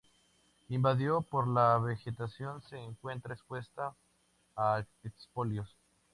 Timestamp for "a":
4.55-4.83